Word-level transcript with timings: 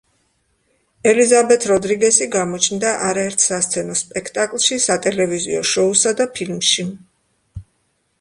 ელიზაბეთ 1.09 1.65
როდრიგესი 1.71 2.27
გამოჩნდა 2.35 2.93
არაერთ 3.09 3.43
სასცენო 3.45 3.97
სპექტაკლში, 3.99 4.79
სატელევიზიო 4.87 5.61
შოუსა 5.73 6.15
და 6.23 6.27
ფილმში. 6.39 6.87